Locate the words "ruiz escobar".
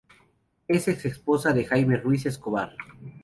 1.97-2.75